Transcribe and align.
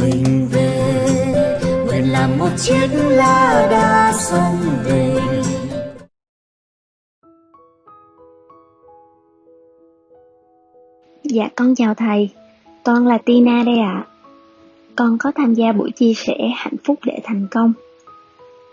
mình 0.00 0.48
về 0.52 1.06
nguyện 1.86 2.12
làm 2.12 2.38
một 2.38 2.48
chiếc 2.56 2.88
lá 2.92 3.68
đa 3.70 4.12
sông 4.12 4.56
về 4.84 5.18
Dạ 11.24 11.48
con 11.56 11.74
chào 11.74 11.94
thầy, 11.94 12.30
con 12.82 13.06
là 13.06 13.18
Tina 13.18 13.62
đây 13.66 13.78
ạ. 13.78 14.06
Con 14.96 15.18
có 15.18 15.32
tham 15.34 15.54
gia 15.54 15.72
buổi 15.72 15.90
chia 15.90 16.14
sẻ 16.14 16.36
hạnh 16.56 16.76
phúc 16.84 16.98
để 17.04 17.20
thành 17.24 17.46
công. 17.50 17.72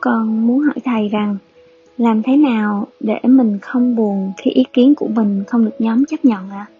Con 0.00 0.46
muốn 0.46 0.60
hỏi 0.60 0.76
thầy 0.84 1.08
rằng 1.08 1.36
làm 1.98 2.22
thế 2.22 2.36
nào 2.36 2.86
để 3.00 3.18
mình 3.22 3.58
không 3.62 3.96
buồn 3.96 4.32
khi 4.36 4.50
ý 4.50 4.64
kiến 4.72 4.94
của 4.94 5.08
mình 5.08 5.44
không 5.46 5.64
được 5.64 5.74
nhóm 5.78 6.04
chấp 6.04 6.24
nhận 6.24 6.50
ạ? 6.50 6.66
À? 6.68 6.72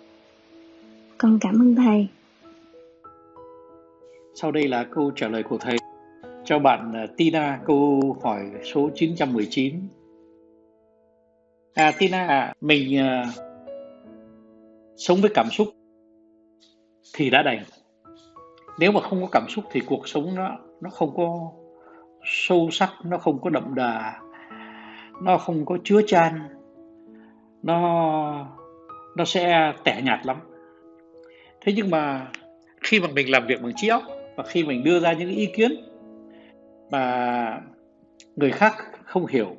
Con 1.18 1.38
cảm 1.40 1.62
ơn 1.62 1.74
thầy. 1.74 2.08
Sau 4.40 4.50
đây 4.50 4.68
là 4.68 4.84
câu 4.84 5.10
trả 5.16 5.28
lời 5.28 5.42
của 5.42 5.58
thầy 5.58 5.76
cho 6.44 6.58
bạn 6.58 6.92
à, 6.94 7.06
Tina 7.16 7.60
câu 7.64 8.00
hỏi 8.22 8.40
số 8.64 8.90
919. 8.94 9.88
À 11.74 11.92
Tina 11.98 12.26
à, 12.26 12.54
mình 12.60 13.00
uh, 13.00 13.28
sống 14.96 15.20
với 15.20 15.30
cảm 15.34 15.50
xúc 15.50 15.68
thì 17.14 17.30
đã 17.30 17.42
đành. 17.42 17.62
Nếu 18.78 18.92
mà 18.92 19.00
không 19.00 19.22
có 19.22 19.28
cảm 19.32 19.46
xúc 19.48 19.64
thì 19.72 19.80
cuộc 19.86 20.08
sống 20.08 20.34
nó 20.34 20.58
nó 20.80 20.90
không 20.90 21.16
có 21.16 21.52
sâu 22.24 22.68
sắc, 22.70 22.90
nó 23.04 23.18
không 23.18 23.40
có 23.40 23.50
đậm 23.50 23.74
đà, 23.74 24.20
nó 25.22 25.38
không 25.38 25.66
có 25.66 25.78
chứa 25.84 26.00
chan, 26.06 26.40
nó 27.62 28.46
nó 29.16 29.24
sẽ 29.24 29.72
tẻ 29.84 30.02
nhạt 30.04 30.26
lắm. 30.26 30.36
Thế 31.60 31.72
nhưng 31.76 31.90
mà 31.90 32.26
khi 32.80 33.00
mà 33.00 33.08
mình 33.14 33.30
làm 33.30 33.46
việc 33.46 33.62
bằng 33.62 33.72
trí 33.76 33.88
óc 33.88 34.02
và 34.36 34.44
khi 34.44 34.64
mình 34.64 34.84
đưa 34.84 35.00
ra 35.00 35.12
những 35.12 35.30
ý 35.30 35.46
kiến 35.46 35.72
mà 36.90 37.60
người 38.36 38.50
khác 38.50 38.72
không 39.04 39.26
hiểu 39.26 39.56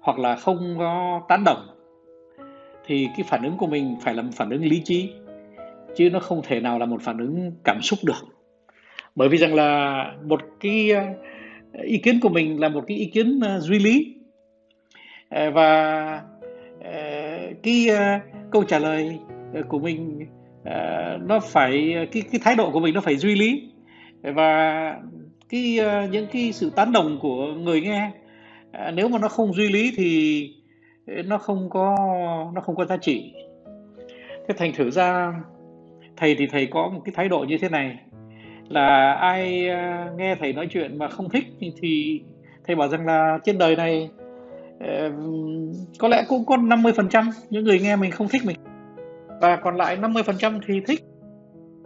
hoặc 0.00 0.18
là 0.18 0.36
không 0.36 0.76
có 0.78 1.22
tán 1.28 1.44
đồng, 1.44 1.66
thì 2.86 3.08
cái 3.16 3.24
phản 3.28 3.42
ứng 3.42 3.56
của 3.56 3.66
mình 3.66 3.96
phải 4.00 4.14
là 4.14 4.22
một 4.22 4.30
phản 4.34 4.50
ứng 4.50 4.64
lý 4.64 4.82
trí, 4.84 5.12
chứ 5.96 6.10
nó 6.10 6.20
không 6.20 6.42
thể 6.44 6.60
nào 6.60 6.78
là 6.78 6.86
một 6.86 7.02
phản 7.02 7.18
ứng 7.18 7.52
cảm 7.64 7.82
xúc 7.82 7.98
được. 8.04 8.26
Bởi 9.14 9.28
vì 9.28 9.38
rằng 9.38 9.54
là 9.54 10.04
một 10.24 10.40
cái, 10.60 10.90
ý 11.82 11.98
kiến 11.98 12.20
của 12.20 12.28
mình 12.28 12.60
là 12.60 12.68
một 12.68 12.84
cái 12.86 12.96
ý 12.96 13.06
kiến 13.06 13.40
ờ, 13.42 13.60
duy 13.60 13.78
lý. 13.78 14.14
Ờ, 15.28 15.50
và 15.50 16.22
ờ, 16.84 16.92
cái 17.62 17.88
câu 18.50 18.64
trả 18.64 18.78
lời 18.78 19.18
của 19.68 19.78
mình 19.78 20.26
nó 21.20 21.40
phải, 21.40 21.94
cái 22.12 22.22
cái 22.32 22.40
thái 22.44 22.56
độ 22.56 22.70
của 22.70 22.80
mình 22.80 22.94
nó 22.94 23.00
phải 23.00 23.16
duy 23.16 23.34
lý 23.34 23.69
và 24.22 24.96
cái 25.48 25.78
ờ, 25.78 26.06
những 26.10 26.26
cái 26.32 26.52
sự 26.52 26.70
tán 26.70 26.92
đồng 26.92 27.18
của 27.20 27.46
người 27.46 27.80
nghe 27.80 28.10
à, 28.72 28.90
nếu 28.90 29.08
mà 29.08 29.18
nó 29.18 29.28
không 29.28 29.54
duy 29.54 29.68
lý 29.68 29.92
thì 29.96 30.50
nó 31.24 31.38
không 31.38 31.70
có, 31.70 31.96
nó 32.54 32.60
không 32.60 32.76
có 32.76 32.84
giá 32.84 32.96
trị. 32.96 33.32
Thế 34.48 34.54
thành 34.58 34.72
thử 34.76 34.90
ra, 34.90 35.34
thầy 36.16 36.34
thì 36.38 36.46
thầy 36.46 36.66
có 36.66 36.88
một 36.88 37.00
cái 37.04 37.12
thái 37.16 37.28
độ 37.28 37.38
như 37.38 37.58
thế 37.58 37.68
này, 37.68 37.98
là 38.68 39.12
ai 39.12 39.68
ờ, 39.68 40.12
nghe 40.16 40.34
thầy 40.34 40.52
nói 40.52 40.66
chuyện 40.70 40.98
mà 40.98 41.08
không 41.08 41.28
thích 41.28 41.44
thì 41.80 42.20
thầy 42.66 42.76
bảo 42.76 42.88
rằng 42.88 43.06
là 43.06 43.38
trên 43.44 43.58
đời 43.58 43.76
này 43.76 44.10
ờ, 44.80 45.12
có 45.98 46.08
lẽ 46.08 46.24
cũng 46.28 46.44
có 46.44 46.56
50% 46.56 47.30
những 47.50 47.64
người 47.64 47.80
nghe 47.80 47.96
mình 47.96 48.10
không 48.10 48.28
thích 48.28 48.42
mình. 48.44 48.56
Và 49.40 49.56
còn 49.56 49.76
lại 49.76 49.96
50% 49.96 50.60
thì 50.66 50.80
thích, 50.86 51.00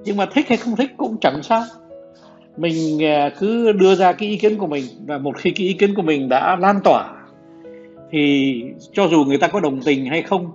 nhưng 0.05 0.17
mà 0.17 0.27
thích 0.27 0.49
hay 0.49 0.59
không 0.59 0.77
thích 0.77 0.91
cũng 0.97 1.17
chẳng 1.21 1.43
sao 1.43 1.63
mình 2.57 3.05
à, 3.05 3.31
cứ 3.39 3.73
đưa 3.73 3.95
ra 3.95 4.13
cái 4.13 4.29
ý 4.29 4.37
kiến 4.37 4.59
của 4.59 4.67
mình 4.67 4.85
và 5.07 5.19
một 5.19 5.37
khi 5.37 5.51
cái 5.51 5.67
ý 5.67 5.73
kiến 5.73 5.95
của 5.95 6.03
mình 6.03 6.29
đã 6.29 6.57
lan 6.57 6.81
tỏa 6.85 7.13
thì 8.11 8.55
cho 8.93 9.09
dù 9.09 9.25
người 9.25 9.39
ta 9.39 9.49
có 9.49 9.61
đồng 9.61 9.81
tình 9.83 10.07
hay 10.07 10.23
không 10.23 10.51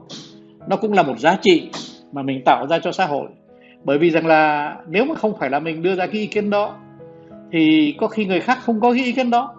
nó 0.67 0.75
cũng 0.75 0.93
là 0.93 1.03
một 1.03 1.19
giá 1.19 1.37
trị 1.41 1.69
mà 2.11 2.21
mình 2.21 2.41
tạo 2.45 2.67
ra 2.67 2.79
cho 2.79 2.91
xã 2.91 3.05
hội. 3.05 3.29
Bởi 3.83 3.97
vì 3.97 4.09
rằng 4.09 4.25
là 4.25 4.75
nếu 4.87 5.05
mà 5.05 5.15
không 5.15 5.33
phải 5.39 5.49
là 5.49 5.59
mình 5.59 5.83
đưa 5.83 5.95
ra 5.95 6.07
cái 6.07 6.21
ý 6.21 6.27
kiến 6.27 6.49
đó 6.49 6.75
thì 7.51 7.95
có 7.97 8.07
khi 8.07 8.25
người 8.25 8.39
khác 8.39 8.57
không 8.61 8.79
có 8.79 8.93
cái 8.93 9.03
ý 9.03 9.11
kiến 9.11 9.29
đó. 9.29 9.55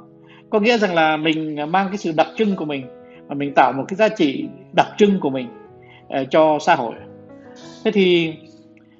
Có 0.51 0.61
nghĩa 0.61 0.79
rằng 0.79 0.95
là 0.95 1.17
mình 1.17 1.57
mang 1.71 1.87
cái 1.89 1.97
sự 1.97 2.13
đặc 2.17 2.27
trưng 2.37 2.57
của 2.57 2.65
mình 2.65 2.87
và 3.27 3.35
mình 3.35 3.53
tạo 3.55 3.73
một 3.73 3.85
cái 3.89 3.97
giá 3.97 4.09
trị 4.09 4.49
đặc 4.73 4.87
trưng 4.97 5.21
của 5.21 5.31
mình 5.31 5.49
uh, 6.21 6.31
cho 6.31 6.59
xã 6.61 6.75
hội. 6.75 6.95
Thế 7.85 7.91
thì 7.91 8.35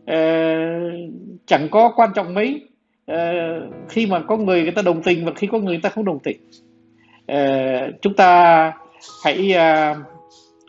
uh, 0.03 1.11
chẳng 1.47 1.69
có 1.71 1.93
quan 1.97 2.11
trọng 2.15 2.35
mấy 2.35 2.70
uh, 3.13 3.73
khi 3.89 4.07
mà 4.07 4.21
có 4.21 4.37
người 4.37 4.63
người 4.63 4.73
ta 4.73 4.83
đồng 4.83 5.03
tình 5.03 5.25
và 5.25 5.33
khi 5.37 5.47
có 5.47 5.59
người, 5.59 5.67
người 5.67 5.81
ta 5.83 5.89
không 5.89 6.05
đồng 6.05 6.19
tình. 6.19 6.37
Uh, 7.33 7.95
chúng 8.03 8.15
ta 8.15 8.73
hãy 9.25 9.55
uh, 9.57 9.97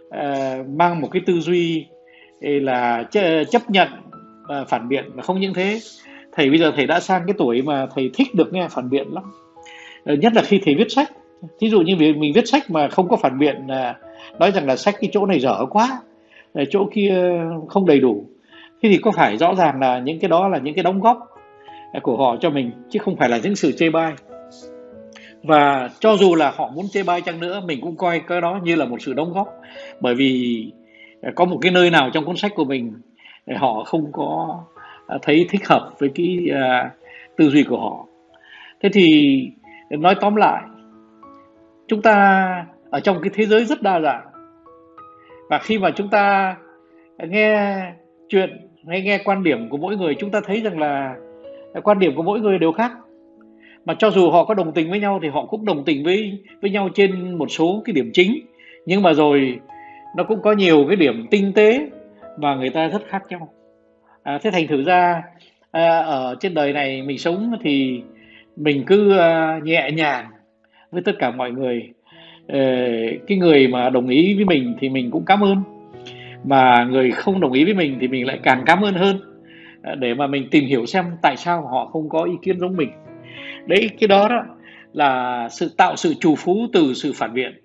uh, 0.07 0.69
mang 0.69 1.01
một 1.01 1.07
cái 1.11 1.21
tư 1.25 1.39
duy 1.39 1.85
là 2.39 3.03
ch- 3.11 3.43
chấp 3.43 3.69
nhận 3.69 3.87
uh, 4.61 4.67
phản 4.67 4.89
biện 4.89 5.05
và 5.13 5.23
không 5.23 5.39
những 5.39 5.53
thế. 5.53 5.79
Thầy 6.31 6.49
bây 6.49 6.59
giờ 6.59 6.71
thầy 6.75 6.87
đã 6.87 6.99
sang 6.99 7.23
cái 7.27 7.33
tuổi 7.37 7.61
mà 7.61 7.87
thầy 7.95 8.09
thích 8.13 8.27
được 8.35 8.53
nghe 8.53 8.67
phản 8.69 8.89
biện 8.89 9.07
lắm. 9.11 9.23
Uh, 10.13 10.19
nhất 10.19 10.33
là 10.33 10.41
khi 10.41 10.61
thầy 10.65 10.75
viết 10.75 10.91
sách. 10.91 11.11
Thí 11.59 11.69
dụ 11.69 11.81
như 11.81 11.95
việc 11.95 12.17
mình 12.17 12.33
viết 12.35 12.47
sách 12.47 12.69
mà 12.69 12.87
không 12.87 13.09
có 13.09 13.17
phản 13.17 13.39
biện 13.39 13.55
uh, 13.65 14.39
nói 14.39 14.51
rằng 14.51 14.65
là 14.67 14.75
sách 14.75 14.95
cái 15.01 15.09
chỗ 15.13 15.25
này 15.25 15.39
dở 15.39 15.65
quá 15.69 16.01
chỗ 16.69 16.89
kia 16.93 17.41
không 17.69 17.85
đầy 17.85 17.99
đủ. 17.99 18.25
Thế 18.83 18.89
thì 18.89 18.97
có 18.97 19.11
phải 19.11 19.37
rõ 19.37 19.55
ràng 19.55 19.79
là 19.79 19.99
những 19.99 20.19
cái 20.19 20.29
đó 20.29 20.47
là 20.47 20.57
những 20.57 20.73
cái 20.73 20.83
đóng 20.83 20.99
góp 20.99 21.17
của 22.01 22.17
họ 22.17 22.35
cho 22.41 22.49
mình 22.49 22.71
chứ 22.89 22.99
không 22.99 23.15
phải 23.15 23.29
là 23.29 23.39
những 23.43 23.55
sự 23.55 23.71
chê 23.71 23.89
bai. 23.89 24.13
Và 25.43 25.89
cho 25.99 26.17
dù 26.17 26.35
là 26.35 26.51
họ 26.55 26.71
muốn 26.75 26.85
chê 26.91 27.03
bai 27.03 27.21
chăng 27.21 27.39
nữa 27.39 27.61
mình 27.65 27.81
cũng 27.81 27.95
coi 27.95 28.21
cái 28.27 28.41
đó 28.41 28.59
như 28.63 28.75
là 28.75 28.85
một 28.85 29.01
sự 29.01 29.13
đóng 29.13 29.33
góp. 29.33 29.47
Bởi 29.99 30.15
vì 30.15 30.65
có 31.35 31.45
một 31.45 31.57
cái 31.61 31.71
nơi 31.71 31.89
nào 31.89 32.09
trong 32.13 32.25
cuốn 32.25 32.37
sách 32.37 32.51
của 32.55 32.65
mình 32.65 32.93
họ 33.57 33.83
không 33.83 34.11
có 34.11 34.59
à, 35.07 35.17
thấy 35.21 35.45
thích 35.49 35.67
hợp 35.67 35.91
với 35.99 36.09
cái 36.15 36.37
uh, 36.49 36.91
tư 37.37 37.49
duy 37.49 37.63
của 37.63 37.79
họ. 37.79 38.05
Thế 38.83 38.89
thì 38.93 39.05
nói 39.89 40.15
tóm 40.21 40.35
lại 40.35 40.63
chúng 41.87 42.01
ta 42.01 42.65
ở 42.89 42.99
trong 42.99 43.21
cái 43.21 43.31
thế 43.33 43.45
giới 43.45 43.65
rất 43.65 43.81
đa 43.81 43.99
dạng. 43.99 44.27
Và 45.49 45.57
khi 45.57 45.79
mà 45.79 45.91
chúng 45.95 46.09
ta 46.09 46.55
nghe 47.17 47.81
chuyện 48.29 48.67
hay 48.87 49.01
nghe 49.01 49.21
quan 49.25 49.43
điểm 49.43 49.69
của 49.69 49.77
mỗi 49.77 49.97
người 49.97 50.15
chúng 50.19 50.31
ta 50.31 50.41
thấy 50.45 50.61
rằng 50.61 50.79
là 50.79 51.15
quan 51.83 51.99
điểm 51.99 52.15
của 52.15 52.23
mỗi 52.23 52.39
người 52.39 52.59
đều 52.59 52.71
khác. 52.71 52.91
Mà 53.85 53.93
cho 53.99 54.11
dù 54.11 54.29
họ 54.29 54.45
có 54.45 54.53
đồng 54.53 54.71
tình 54.71 54.89
với 54.89 54.99
nhau 54.99 55.19
thì 55.23 55.29
họ 55.29 55.45
cũng 55.45 55.65
đồng 55.65 55.83
tình 55.85 56.03
với 56.03 56.37
với 56.61 56.71
nhau 56.71 56.89
trên 56.93 57.37
một 57.37 57.51
số 57.51 57.81
cái 57.85 57.93
điểm 57.93 58.11
chính. 58.13 58.39
Nhưng 58.85 59.01
mà 59.01 59.13
rồi 59.13 59.59
nó 60.17 60.23
cũng 60.23 60.41
có 60.41 60.51
nhiều 60.51 60.85
cái 60.87 60.95
điểm 60.95 61.27
tinh 61.31 61.53
tế 61.53 61.87
mà 62.37 62.55
người 62.55 62.69
ta 62.69 62.87
rất 62.87 63.01
khác 63.07 63.23
nhau. 63.29 63.49
À, 64.23 64.39
thế 64.43 64.51
thành 64.51 64.67
thử 64.67 64.83
ra 64.83 65.21
à, 65.71 65.99
ở 65.99 66.35
trên 66.39 66.53
đời 66.53 66.73
này 66.73 67.01
mình 67.01 67.17
sống 67.17 67.53
thì 67.63 68.01
mình 68.55 68.83
cứ 68.87 69.17
à, 69.17 69.59
nhẹ 69.63 69.89
nhàng 69.93 70.25
với 70.91 71.01
tất 71.01 71.11
cả 71.19 71.31
mọi 71.31 71.51
người. 71.51 71.89
À, 72.47 72.87
cái 73.27 73.37
người 73.37 73.67
mà 73.67 73.89
đồng 73.89 74.07
ý 74.07 74.35
với 74.35 74.45
mình 74.45 74.75
thì 74.79 74.89
mình 74.89 75.11
cũng 75.11 75.25
cảm 75.25 75.43
ơn. 75.43 75.57
Mà 76.43 76.87
người 76.91 77.11
không 77.11 77.39
đồng 77.39 77.51
ý 77.51 77.63
với 77.65 77.73
mình 77.73 77.97
thì 78.01 78.07
mình 78.07 78.27
lại 78.27 78.39
càng 78.43 78.63
cảm 78.65 78.81
ơn 78.81 78.93
hơn. 78.93 79.30
À, 79.83 79.95
để 79.95 80.13
mà 80.13 80.27
mình 80.27 80.47
tìm 80.51 80.65
hiểu 80.65 80.85
xem 80.85 81.05
tại 81.21 81.37
sao 81.37 81.67
họ 81.67 81.85
không 81.85 82.09
có 82.09 82.23
ý 82.23 82.33
kiến 82.41 82.59
giống 82.59 82.77
mình. 82.77 82.89
Đấy 83.65 83.89
cái 83.99 84.07
đó 84.07 84.27
đó 84.27 84.43
là 84.93 85.47
sự 85.49 85.71
tạo 85.77 85.95
sự 85.95 86.13
trù 86.13 86.35
phú 86.35 86.67
từ 86.73 86.93
sự 86.93 87.11
phản 87.15 87.33
biện. 87.33 87.61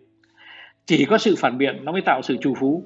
Chỉ 0.87 1.05
có 1.05 1.19
sự 1.19 1.35
phản 1.39 1.59
biện 1.59 1.85
nó 1.85 1.93
mới 1.93 2.01
tạo 2.01 2.23
sự 2.23 2.37
trù 2.37 2.55
phú. 2.61 2.85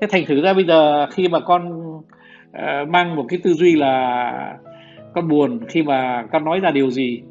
Thế 0.00 0.06
thành 0.10 0.24
thử 0.26 0.42
ra 0.42 0.52
bây 0.52 0.64
giờ 0.64 1.06
khi 1.06 1.28
mà 1.28 1.40
con 1.40 1.88
uh, 1.98 2.88
mang 2.88 3.16
một 3.16 3.26
cái 3.28 3.38
tư 3.42 3.52
duy 3.52 3.76
là 3.76 4.58
con 5.14 5.28
buồn 5.28 5.60
khi 5.68 5.82
mà 5.82 6.26
con 6.32 6.44
nói 6.44 6.60
ra 6.60 6.70
điều 6.70 6.90
gì 6.90 7.22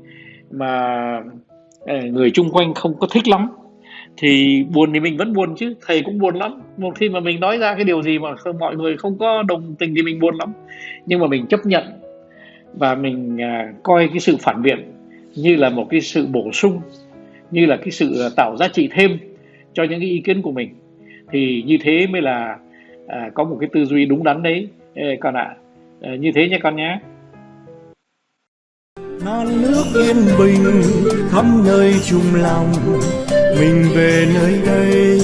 mà 0.51 1.17
uh, 1.83 2.03
người 2.11 2.31
chung 2.31 2.51
quanh 2.51 2.73
không 2.73 2.99
có 2.99 3.07
thích 3.07 3.27
lắm 3.27 3.49
thì 4.17 4.63
buồn 4.73 4.93
thì 4.93 4.99
mình 4.99 5.17
vẫn 5.17 5.33
buồn 5.33 5.55
chứ 5.55 5.73
thầy 5.85 6.01
cũng 6.01 6.19
buồn 6.19 6.35
lắm. 6.35 6.61
Một 6.77 6.95
khi 6.95 7.09
mà 7.09 7.19
mình 7.19 7.39
nói 7.39 7.57
ra 7.57 7.75
cái 7.75 7.83
điều 7.83 8.03
gì 8.03 8.19
mà 8.19 8.29
mọi 8.59 8.75
người 8.75 8.97
không 8.97 9.17
có 9.17 9.43
đồng 9.43 9.75
tình 9.79 9.95
thì 9.95 10.01
mình 10.01 10.19
buồn 10.19 10.35
lắm. 10.35 10.53
Nhưng 11.05 11.19
mà 11.19 11.27
mình 11.27 11.47
chấp 11.47 11.65
nhận 11.65 11.83
và 12.73 12.95
mình 12.95 13.41
à, 13.41 13.73
coi 13.83 14.07
cái 14.07 14.19
sự 14.19 14.37
phản 14.39 14.61
biện 14.61 14.93
như 15.35 15.55
là 15.55 15.69
một 15.69 15.87
cái 15.89 16.01
sự 16.01 16.27
bổ 16.27 16.51
sung 16.51 16.81
như 17.51 17.65
là 17.65 17.77
cái 17.77 17.91
sự 17.91 18.21
à, 18.21 18.29
tạo 18.35 18.57
giá 18.57 18.67
trị 18.67 18.89
thêm 18.91 19.17
cho 19.73 19.83
những 19.83 19.99
cái 19.99 20.09
ý 20.09 20.21
kiến 20.25 20.41
của 20.41 20.51
mình. 20.51 20.69
Thì 21.31 21.63
như 21.65 21.77
thế 21.81 22.07
mới 22.07 22.21
là 22.21 22.57
à, 23.07 23.29
có 23.33 23.43
một 23.43 23.57
cái 23.59 23.69
tư 23.73 23.85
duy 23.85 24.05
đúng 24.05 24.23
đắn 24.23 24.43
đấy. 24.43 24.67
Ê, 24.93 25.17
con 25.19 25.33
ạ. 25.33 25.55
À. 26.01 26.11
à, 26.11 26.15
như 26.15 26.31
thế 26.35 26.49
nhé 26.49 26.59
con 26.63 26.75
nhé. 26.75 26.99
Non 29.25 29.61
nước 29.61 29.85
yên 29.95 30.15
bình 30.39 30.81
khắp 31.29 31.45
nơi 31.65 31.93
chung 32.05 32.41
lòng 32.41 32.73
mình 33.59 33.91
về 33.95 34.27
nơi 34.33 34.59
đây 34.65 35.21